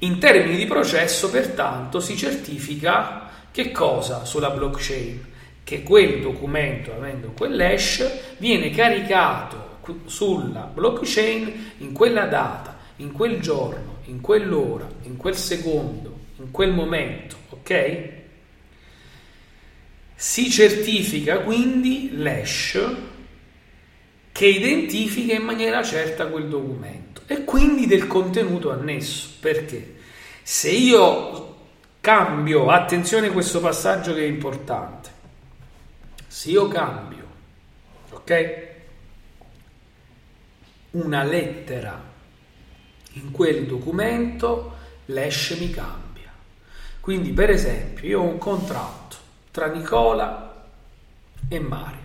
In 0.00 0.18
termini 0.18 0.56
di 0.56 0.66
processo, 0.66 1.28
pertanto, 1.30 1.98
si 2.00 2.16
certifica 2.16 3.28
che 3.50 3.72
cosa 3.72 4.24
sulla 4.24 4.50
blockchain? 4.50 5.24
Che 5.64 5.82
quel 5.82 6.20
documento, 6.20 6.92
avendo 6.92 7.32
quell'hash, 7.36 8.36
viene 8.38 8.70
caricato 8.70 9.78
sulla 10.04 10.70
blockchain 10.72 11.72
in 11.78 11.92
quella 11.92 12.26
data, 12.26 12.76
in 12.96 13.10
quel 13.12 13.40
giorno, 13.40 13.95
in 14.06 14.20
quell'ora, 14.20 14.88
in 15.02 15.16
quel 15.16 15.36
secondo, 15.36 16.18
in 16.38 16.50
quel 16.50 16.72
momento, 16.72 17.36
ok? 17.50 18.08
Si 20.14 20.50
certifica 20.50 21.40
quindi 21.40 22.16
l'hash 22.16 22.80
che 24.32 24.46
identifica 24.46 25.34
in 25.34 25.42
maniera 25.42 25.82
certa 25.82 26.26
quel 26.26 26.48
documento 26.48 27.22
e 27.26 27.44
quindi 27.44 27.86
del 27.86 28.06
contenuto 28.06 28.70
annesso. 28.70 29.30
Perché? 29.40 29.94
Se 30.42 30.70
io 30.70 31.56
cambio, 32.00 32.68
attenzione 32.70 33.28
a 33.28 33.32
questo 33.32 33.60
passaggio 33.60 34.14
che 34.14 34.22
è 34.22 34.26
importante. 34.26 35.10
Se 36.26 36.50
io 36.50 36.68
cambio, 36.68 37.24
ok? 38.10 38.66
Una 40.92 41.24
lettera 41.24 42.14
in 43.16 43.30
quel 43.30 43.66
documento, 43.66 44.74
l'ESH 45.06 45.56
mi 45.58 45.70
cambia. 45.70 46.32
Quindi, 47.00 47.32
per 47.32 47.50
esempio, 47.50 48.08
io 48.08 48.20
ho 48.20 48.24
un 48.24 48.38
contratto 48.38 49.16
tra 49.50 49.66
Nicola 49.66 50.66
e 51.48 51.58
Mario. 51.60 52.04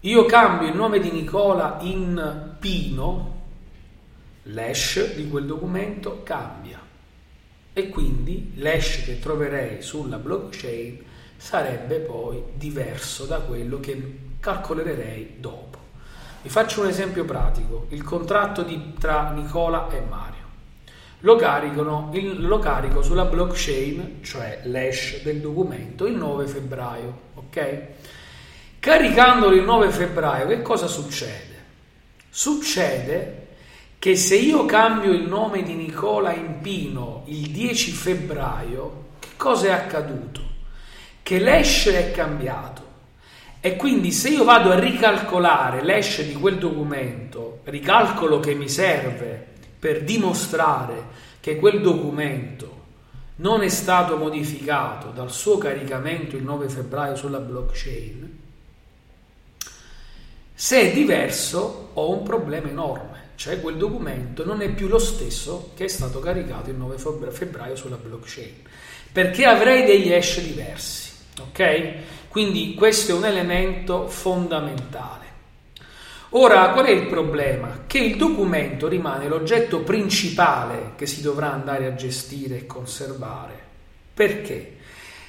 Io 0.00 0.26
cambio 0.26 0.68
il 0.68 0.74
nome 0.74 0.98
di 0.98 1.10
Nicola 1.10 1.78
in 1.80 2.56
Pino, 2.58 3.40
l'hash 4.44 5.14
di 5.14 5.28
quel 5.28 5.46
documento 5.46 6.22
cambia 6.24 6.80
e 7.72 7.88
quindi 7.88 8.52
l'hash 8.56 9.04
che 9.04 9.20
troverei 9.20 9.80
sulla 9.80 10.16
blockchain 10.16 11.04
sarebbe 11.36 11.98
poi 11.98 12.42
diverso 12.54 13.26
da 13.26 13.38
quello 13.38 13.78
che 13.78 14.18
calcolerei 14.40 15.36
dopo. 15.38 15.78
Vi 16.42 16.48
faccio 16.48 16.80
un 16.80 16.88
esempio 16.88 17.24
pratico, 17.24 17.86
il 17.90 18.02
contratto 18.02 18.62
di, 18.62 18.94
tra 18.98 19.30
Nicola 19.30 19.88
e 19.90 20.00
Mario. 20.00 20.40
Lo, 21.20 21.36
caricano, 21.36 22.10
il, 22.14 22.44
lo 22.44 22.58
carico 22.58 23.00
sulla 23.00 23.26
blockchain, 23.26 24.18
cioè 24.22 24.62
l'hash 24.64 25.22
del 25.22 25.40
documento, 25.40 26.04
il 26.04 26.16
9 26.16 26.46
febbraio, 26.48 27.20
ok? 27.34 27.82
Caricandolo 28.80 29.54
il 29.54 29.62
9 29.62 29.90
febbraio, 29.90 30.48
che 30.48 30.62
cosa 30.62 30.88
succede? 30.88 31.62
Succede 32.28 33.46
che 34.00 34.16
se 34.16 34.34
io 34.34 34.64
cambio 34.64 35.12
il 35.12 35.28
nome 35.28 35.62
di 35.62 35.74
Nicola 35.74 36.32
in 36.32 36.60
Pino 36.60 37.22
il 37.26 37.50
10 37.50 37.92
febbraio, 37.92 39.04
che 39.20 39.28
cosa 39.36 39.68
è 39.68 39.70
accaduto? 39.70 40.40
Che 41.22 41.38
l'hash 41.38 41.86
è 41.86 42.10
cambiato 42.10 42.81
e 43.64 43.76
quindi 43.76 44.10
se 44.10 44.30
io 44.30 44.42
vado 44.42 44.72
a 44.72 44.78
ricalcolare 44.78 45.84
l'hash 45.84 46.22
di 46.22 46.34
quel 46.34 46.58
documento, 46.58 47.60
ricalcolo 47.62 48.40
che 48.40 48.54
mi 48.54 48.68
serve 48.68 49.50
per 49.78 50.02
dimostrare 50.02 51.04
che 51.38 51.56
quel 51.56 51.80
documento 51.80 52.80
non 53.36 53.62
è 53.62 53.68
stato 53.68 54.16
modificato 54.16 55.10
dal 55.10 55.30
suo 55.30 55.58
caricamento 55.58 56.34
il 56.34 56.42
9 56.42 56.68
febbraio 56.68 57.14
sulla 57.14 57.38
blockchain, 57.38 58.38
se 60.52 60.80
è 60.80 60.92
diverso 60.92 61.90
ho 61.92 62.10
un 62.10 62.24
problema 62.24 62.68
enorme 62.68 63.12
cioè 63.42 63.60
quel 63.60 63.76
documento 63.76 64.44
non 64.44 64.60
è 64.60 64.70
più 64.70 64.86
lo 64.86 64.98
stesso 64.98 65.72
che 65.74 65.84
è 65.86 65.88
stato 65.88 66.20
caricato 66.20 66.70
il 66.70 66.76
9 66.76 67.30
febbraio 67.30 67.74
sulla 67.74 67.96
blockchain, 67.96 68.54
perché 69.10 69.44
avrei 69.46 69.84
degli 69.84 70.12
hash 70.12 70.40
diversi, 70.40 71.10
ok? 71.40 71.94
Quindi 72.32 72.72
questo 72.72 73.12
è 73.12 73.14
un 73.14 73.26
elemento 73.26 74.08
fondamentale. 74.08 75.26
Ora, 76.30 76.70
qual 76.70 76.86
è 76.86 76.90
il 76.90 77.06
problema? 77.06 77.80
Che 77.86 77.98
il 77.98 78.16
documento 78.16 78.88
rimane 78.88 79.28
l'oggetto 79.28 79.80
principale 79.80 80.92
che 80.96 81.04
si 81.04 81.20
dovrà 81.20 81.52
andare 81.52 81.84
a 81.84 81.94
gestire 81.94 82.56
e 82.56 82.66
conservare. 82.66 83.52
Perché? 84.14 84.76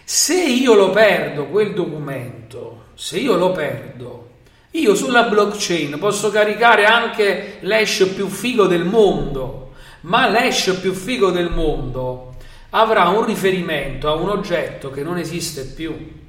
Se 0.05 0.41
io 0.45 0.75
lo 0.75 0.91
perdo 0.91 1.47
quel 1.47 1.73
documento, 1.73 2.85
se 2.93 3.19
io 3.19 3.35
lo 3.35 3.51
perdo, 3.51 4.29
io 4.71 4.95
sulla 4.95 5.23
blockchain 5.23 5.99
posso 5.99 6.31
caricare 6.31 6.85
anche 6.85 7.57
l'hash 7.63 8.11
più 8.15 8.29
figo 8.29 8.65
del 8.65 8.85
mondo, 8.85 9.73
ma 10.03 10.29
l'hash 10.29 10.77
più 10.79 10.93
figo 10.93 11.31
del 11.31 11.49
mondo 11.49 12.35
avrà 12.69 13.09
un 13.09 13.25
riferimento 13.25 14.07
a 14.07 14.13
un 14.13 14.29
oggetto 14.29 14.89
che 14.89 15.03
non 15.03 15.17
esiste 15.17 15.65
più. 15.65 16.21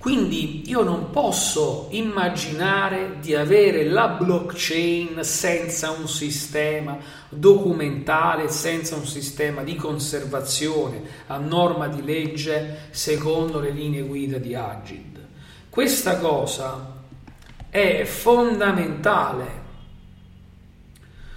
Quindi 0.00 0.62
io 0.66 0.82
non 0.82 1.10
posso 1.10 1.88
immaginare 1.90 3.18
di 3.20 3.34
avere 3.34 3.84
la 3.84 4.08
blockchain 4.08 5.22
senza 5.22 5.90
un 5.90 6.08
sistema 6.08 6.96
documentale, 7.28 8.48
senza 8.48 8.94
un 8.94 9.04
sistema 9.04 9.62
di 9.62 9.76
conservazione 9.76 11.02
a 11.26 11.36
norma 11.36 11.86
di 11.88 12.02
legge 12.02 12.88
secondo 12.88 13.60
le 13.60 13.72
linee 13.72 14.00
guida 14.00 14.38
di 14.38 14.54
Agid. 14.54 15.22
Questa 15.68 16.16
cosa 16.16 16.96
è 17.68 18.04
fondamentale. 18.04 19.46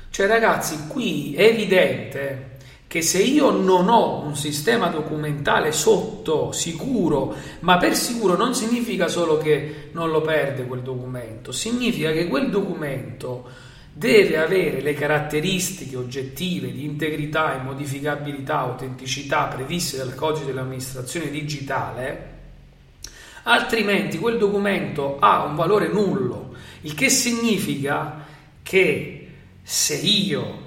Cioè 0.10 0.26
ragazzi, 0.26 0.88
qui 0.88 1.36
è 1.36 1.44
evidente 1.44 2.53
che 2.94 3.02
se 3.02 3.24
io 3.24 3.50
non 3.50 3.90
ho 3.90 4.20
un 4.20 4.36
sistema 4.36 4.90
documentale 4.90 5.72
sotto 5.72 6.52
sicuro, 6.52 7.36
ma 7.62 7.80
per 7.80 7.96
sicuro 7.96 8.36
non 8.36 8.54
significa 8.54 9.08
solo 9.08 9.40
che 9.40 9.90
non 9.94 10.12
lo 10.12 10.22
perde 10.22 10.68
quel 10.68 10.82
documento, 10.82 11.52
significa 11.52 12.12
che 12.12 12.28
quel 12.28 12.52
documento 12.52 13.50
deve 13.92 14.38
avere 14.38 14.80
le 14.82 14.94
caratteristiche 14.94 15.98
oggettive 15.98 16.72
di 16.72 16.86
integrità, 16.86 17.56
immodificabilità, 17.56 18.60
autenticità 18.60 19.46
previste 19.46 19.98
dal 19.98 20.14
codice 20.14 20.46
dell'amministrazione 20.46 21.32
digitale 21.32 22.30
altrimenti 23.46 24.20
quel 24.20 24.38
documento 24.38 25.18
ha 25.18 25.44
un 25.46 25.56
valore 25.56 25.88
nullo, 25.88 26.54
il 26.82 26.94
che 26.94 27.10
significa 27.10 28.24
che 28.62 29.30
se 29.64 29.96
io 29.96 30.63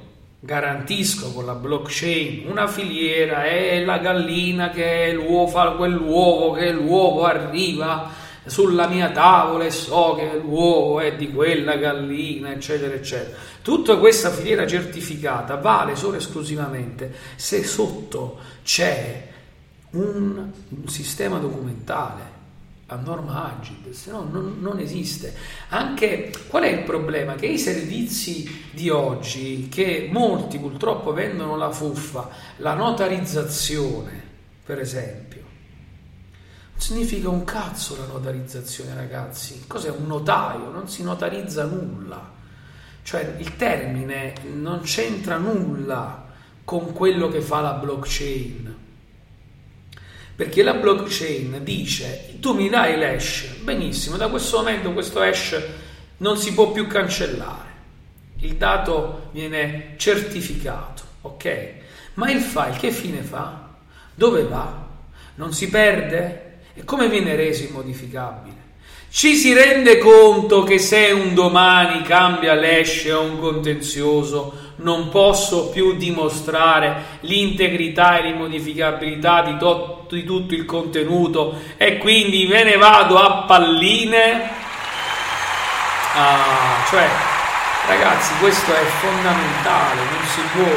garantisco 0.47 1.33
con 1.33 1.45
la 1.45 1.55
blockchain 1.55 2.49
una 2.49 2.69
filiera 2.69 3.45
è 3.45 3.85
la 3.85 3.99
gallina 3.99 4.71
che 4.71 5.13
l'uovo 5.13 5.49
fa 5.49 5.73
quell'uovo 5.73 6.53
che 6.53 6.71
l'uovo 6.71 7.25
arriva 7.25 8.09
sulla 8.47 8.87
mia 8.87 9.11
tavola 9.11 9.65
e 9.65 9.73
so 9.73 10.15
che 10.15 10.41
l'uovo 10.41 11.01
è 11.01 11.17
di 11.17 11.33
quella 11.33 11.75
gallina 11.77 12.53
eccetera 12.53 12.95
eccetera. 12.95 13.37
Tutta 13.61 13.97
questa 13.97 14.31
filiera 14.31 14.69
certificata 14.69 15.57
vale 15.57 15.97
solo 15.97 16.15
e 16.15 16.19
esclusivamente 16.19 17.13
se 17.35 17.65
sotto 17.65 18.39
c'è 18.63 19.29
un, 19.91 20.49
un 20.69 20.89
sistema 20.89 21.39
documentale 21.39 22.36
a 22.89 22.97
norma 22.97 23.57
agile, 23.57 23.93
se 23.93 24.11
no 24.13 24.29
non, 24.31 24.59
non, 24.61 24.79
esiste. 24.79 25.35
Anche 25.71 26.33
qual 26.47 26.63
è 26.63 26.69
il 26.69 26.85
problema? 26.85 27.35
Che 27.35 27.47
i 27.47 27.59
servizi 27.59 28.69
di 28.73 28.91
oggi, 28.91 29.69
che 29.69 30.09
molti 30.11 30.59
purtroppo 30.59 31.13
vendono 31.13 31.57
la 31.57 31.73
fuffa, 31.73 32.29
la 32.59 32.75
notarizzazione, 32.75 34.23
per 34.65 34.79
esempio, 34.79 35.43
non 36.71 36.81
significa 36.81 37.29
un 37.29 37.43
cazzo 37.43 37.97
la 37.97 38.07
notarizzazione, 38.07 38.95
ragazzi. 38.95 39.65
Cos'è 39.67 39.91
un 39.91 40.07
notaio? 40.07 40.71
Non 40.71 40.89
si 40.89 41.03
notarizza 41.03 41.65
nulla. 41.65 42.35
Cioè 43.03 43.37
il 43.39 43.57
termine 43.57 44.35
non 44.53 44.81
c'entra 44.83 45.39
nulla 45.39 46.25
con 46.65 46.93
quello 46.93 47.29
che 47.29 47.41
fa 47.41 47.61
la 47.61 47.73
blockchain 47.73 48.86
perché 50.37 50.63
la 50.63 50.75
blockchain 50.75 51.61
dice 51.63 52.37
tu 52.41 52.53
mi 52.53 52.69
dai 52.69 52.99
l'hash, 52.99 53.57
benissimo, 53.63 54.19
da 54.19 54.29
questo 54.29 54.59
momento 54.59 54.93
questo 54.93 55.21
hash 55.21 55.61
non 56.19 56.37
si 56.37 56.53
può 56.53 56.71
più 56.73 56.87
cancellare, 56.87 57.69
il 58.41 58.57
dato 58.57 59.31
viene 59.33 59.95
certificato, 59.97 61.03
ok? 61.23 61.73
Ma 62.15 62.31
il 62.31 62.41
file 62.41 62.77
che 62.79 62.91
fine 62.91 63.23
fa? 63.23 63.71
Dove 64.15 64.45
va? 64.45 64.87
Non 65.37 65.53
si 65.53 65.69
perde? 65.69 66.59
E 66.75 66.85
come 66.85 67.09
viene 67.09 67.35
reso 67.35 67.65
immodificabile? 67.65 68.66
Ci 69.17 69.35
si 69.35 69.55
rende 69.55 69.97
conto 69.97 70.63
che 70.63 70.79
se 70.79 71.11
un 71.11 71.33
domani 71.33 72.03
cambia 72.03 72.53
l'hash 72.53 73.07
o 73.11 73.23
un 73.23 73.39
contenzioso, 73.41 74.75
non 74.77 75.09
posso 75.09 75.71
più 75.71 75.97
dimostrare 75.97 77.17
l'integrità 77.21 78.19
e 78.19 78.25
l'immodificabilità 78.25 79.41
di, 79.41 79.57
to- 79.57 80.05
di 80.11 80.23
tutto 80.23 80.53
il 80.53 80.67
contenuto 80.67 81.59
e 81.79 81.97
quindi 81.97 82.47
me 82.47 82.63
ne 82.63 82.77
vado 82.77 83.17
a 83.17 83.45
palline. 83.45 84.51
Ah, 86.15 86.85
cioè, 86.91 87.09
ragazzi, 87.89 88.35
questo 88.39 88.75
è 88.75 88.85
fondamentale, 89.01 90.01
non 90.11 90.27
si 90.27 90.41
può. 90.53 90.77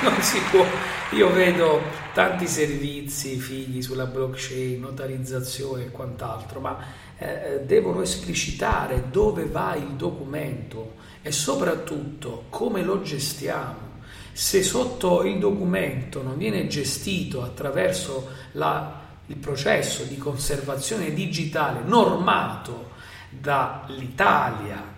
non 0.10 0.22
si 0.22 0.40
può. 0.50 0.64
Io 1.10 1.30
vedo 1.30 2.06
tanti 2.18 2.48
servizi 2.48 3.38
fighi 3.38 3.80
sulla 3.80 4.06
blockchain, 4.06 4.80
notarizzazione 4.80 5.84
e 5.84 5.90
quant'altro, 5.92 6.58
ma 6.58 6.76
eh, 7.16 7.60
devono 7.64 8.02
esplicitare 8.02 9.04
dove 9.08 9.44
va 9.44 9.76
il 9.76 9.90
documento 9.90 10.94
e 11.22 11.30
soprattutto 11.30 12.46
come 12.48 12.82
lo 12.82 13.02
gestiamo. 13.02 14.00
Se 14.32 14.64
sotto 14.64 15.22
il 15.22 15.38
documento 15.38 16.20
non 16.20 16.36
viene 16.36 16.66
gestito 16.66 17.44
attraverso 17.44 18.28
la, 18.52 19.00
il 19.26 19.36
processo 19.36 20.02
di 20.02 20.18
conservazione 20.18 21.14
digitale 21.14 21.82
normato 21.84 22.90
dall'Italia 23.28 24.96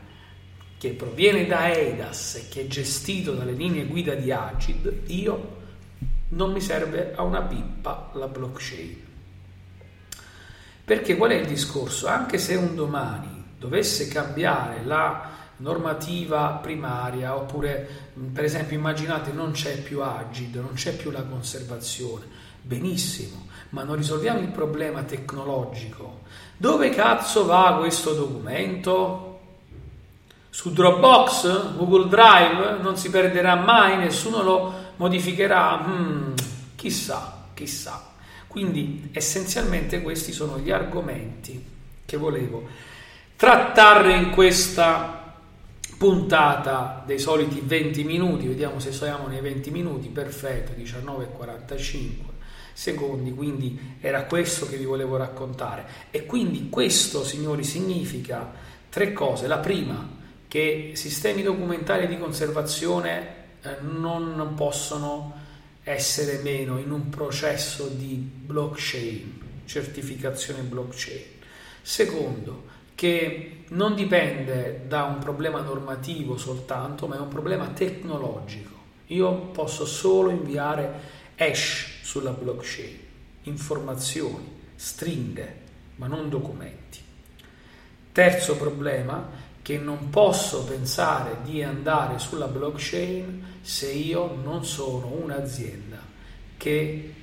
che 0.79 0.89
proviene 0.93 1.47
da 1.47 1.71
EIDAS 1.71 2.37
e 2.37 2.49
che 2.49 2.63
è 2.63 2.67
gestito 2.67 3.33
dalle 3.33 3.53
linee 3.53 3.85
guida 3.85 4.15
di 4.15 4.33
Agid, 4.33 5.03
io 5.09 5.59
non 6.31 6.53
mi 6.53 6.61
serve 6.61 7.13
a 7.17 7.23
una 7.23 7.43
pippa 7.43 8.11
la 8.15 8.27
blockchain. 8.27 9.09
Perché 10.85 11.17
qual 11.17 11.31
è 11.31 11.35
il 11.35 11.47
discorso? 11.47 12.09
Anche 12.09 12.39
se 12.39 12.55
un 12.57 12.75
domani 12.75 13.45
dovesse 13.59 14.09
cambiare 14.09 14.83
la 14.85 15.29
normativa 15.59 16.59
primaria 16.61 17.37
oppure 17.37 17.89
per 18.33 18.45
esempio 18.45 18.77
immaginate 18.77 19.31
non 19.33 19.53
c'è 19.53 19.79
più 19.79 20.03
Agid, 20.03 20.57
non 20.57 20.73
c'è 20.75 20.95
più 20.97 21.11
la 21.11 21.23
conservazione, 21.23 22.25
benissimo, 22.63 23.47
ma 23.71 23.83
non 23.83 23.97
risolviamo 23.97 24.41
il 24.41 24.49
problema 24.49 25.03
tecnologico. 25.03 26.21
Dove 26.57 26.91
cazzo 26.91 27.45
va 27.45 27.77
questo 27.79 28.15
documento? 28.15 29.27
Su 30.49 30.73
Dropbox, 30.73 31.77
Google 31.77 32.09
Drive, 32.09 32.79
non 32.81 32.97
si 32.97 33.09
perderà 33.11 33.55
mai, 33.55 33.97
nessuno 33.97 34.43
lo 34.43 34.80
modificherà. 35.01 35.83
Hmm, 35.83 36.35
chissà, 36.77 37.47
chissà. 37.55 38.09
Quindi 38.47 39.09
essenzialmente 39.13 40.03
questi 40.03 40.33
sono 40.33 40.59
gli 40.59 40.71
argomenti 40.71 41.65
che 42.05 42.17
volevo 42.17 42.69
trattare 43.37 44.15
in 44.17 44.31
questa 44.31 45.35
puntata 45.97 47.03
dei 47.07 47.19
soliti 47.19 47.63
20 47.65 48.05
minuti, 48.05 48.47
vediamo 48.47 48.79
se 48.79 48.93
siamo 48.93 49.27
nei 49.27 49.41
20 49.41 49.71
minuti, 49.71 50.09
perfetto, 50.09 50.73
19.45 50.73 52.29
secondi, 52.73 53.33
quindi 53.33 53.97
era 54.01 54.25
questo 54.25 54.67
che 54.67 54.77
vi 54.77 54.85
volevo 54.85 55.17
raccontare. 55.17 55.87
E 56.11 56.27
quindi 56.27 56.69
questo, 56.69 57.25
signori, 57.25 57.65
significa 57.65 58.53
tre 58.89 59.13
cose. 59.13 59.47
La 59.47 59.59
prima, 59.59 60.19
che 60.49 60.93
sistemi 60.95 61.43
documentari 61.43 62.07
di 62.07 62.19
conservazione 62.19 63.40
non 63.81 64.53
possono 64.55 65.35
essere 65.83 66.39
meno 66.43 66.79
in 66.79 66.91
un 66.91 67.09
processo 67.09 67.87
di 67.89 68.15
blockchain, 68.15 69.63
certificazione 69.65 70.63
blockchain. 70.63 71.25
Secondo, 71.83 72.69
che 72.95 73.65
non 73.69 73.95
dipende 73.95 74.85
da 74.87 75.05
un 75.05 75.19
problema 75.19 75.61
normativo 75.61 76.37
soltanto, 76.37 77.07
ma 77.07 77.17
è 77.17 77.21
un 77.21 77.29
problema 77.29 77.69
tecnologico. 77.69 78.79
Io 79.07 79.33
posso 79.47 79.87
solo 79.87 80.31
inviare 80.31 81.01
hash 81.37 82.01
sulla 82.03 82.31
blockchain, 82.31 82.99
informazioni, 83.45 84.59
stringhe, 84.75 85.55
ma 85.97 86.07
non 86.07 86.29
documenti. 86.29 87.01
Terzo 88.13 88.57
problema, 88.57 89.29
che 89.63 89.79
non 89.79 90.11
posso 90.11 90.65
pensare 90.65 91.39
di 91.45 91.63
andare 91.63 92.19
sulla 92.19 92.47
blockchain 92.47 93.59
se 93.61 93.91
io 93.91 94.37
non 94.43 94.65
sono 94.65 95.19
un'azienda 95.23 95.99
che 96.57 97.15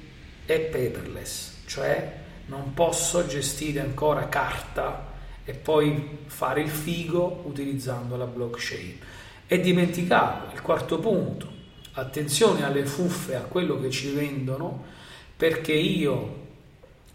è 0.45 0.59
paperless, 0.59 1.63
cioè 1.65 2.25
non 2.47 2.73
posso 2.73 3.25
gestire 3.27 3.79
ancora 3.81 4.29
carta 4.29 5.13
e 5.43 5.53
poi 5.53 6.19
fare 6.25 6.61
il 6.61 6.69
figo 6.69 7.43
utilizzando 7.45 8.15
la 8.17 8.25
blockchain. 8.25 8.99
E 9.47 9.59
dimenticavo 9.59 10.53
il 10.53 10.61
quarto 10.61 10.99
punto, 10.99 11.47
attenzione 11.93 12.63
alle 12.63 12.85
fuffe, 12.85 13.35
a 13.35 13.41
quello 13.41 13.79
che 13.79 13.89
ci 13.89 14.11
vendono, 14.11 14.83
perché 15.35 15.73
io, 15.73 16.45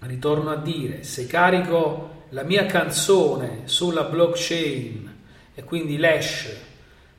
ritorno 0.01 0.51
a 0.51 0.57
dire, 0.57 1.03
se 1.03 1.27
carico 1.27 2.11
la 2.31 2.43
mia 2.43 2.65
canzone 2.67 3.63
sulla 3.65 4.05
blockchain 4.05 5.02
e 5.55 5.65
quindi 5.65 5.97
l'hash 5.97 6.55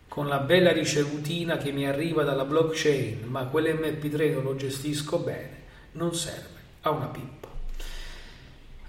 con 0.08 0.28
la 0.28 0.40
bella 0.40 0.72
ricevutina 0.72 1.58
che 1.58 1.72
mi 1.72 1.88
arriva 1.88 2.24
dalla 2.24 2.46
blockchain, 2.46 3.24
ma 3.26 3.50
quell'MP3 3.52 4.34
non 4.34 4.44
lo 4.44 4.56
gestisco 4.56 5.18
bene, 5.18 5.62
non 5.94 6.14
serve 6.14 6.62
a 6.82 6.92
una 6.92 7.08
pippa. 7.08 7.48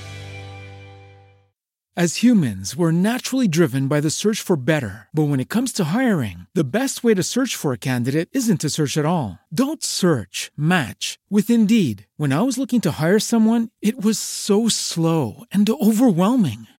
As 1.93 2.23
humans, 2.23 2.77
we're 2.77 2.93
naturally 2.93 3.49
driven 3.49 3.87
by 3.87 3.99
the 3.99 4.09
search 4.09 4.41
for 4.41 4.55
better. 4.55 5.09
But 5.13 5.27
when 5.27 5.41
it 5.41 5.49
comes 5.49 5.73
to 5.73 5.83
hiring, 5.93 6.47
the 6.53 6.63
best 6.63 7.03
way 7.03 7.13
to 7.13 7.21
search 7.21 7.53
for 7.55 7.73
a 7.73 7.77
candidate 7.77 8.29
isn't 8.31 8.61
to 8.61 8.69
search 8.69 8.97
at 8.97 9.05
all. 9.05 9.39
Don't 9.53 9.83
search, 9.83 10.51
match 10.55 11.19
with 11.29 11.49
Indeed. 11.49 12.07
When 12.15 12.31
I 12.31 12.43
was 12.43 12.57
looking 12.57 12.79
to 12.81 12.91
hire 12.91 13.19
someone, 13.19 13.69
it 13.81 14.01
was 14.01 14.17
so 14.17 14.69
slow 14.69 15.43
and 15.51 15.69
overwhelming. 15.69 16.67